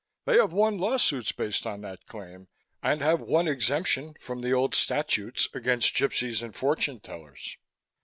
[0.25, 2.47] They have won law suits based on that claim
[2.81, 7.57] and have won exemption from the old statutes against gypsies and fortune tellers.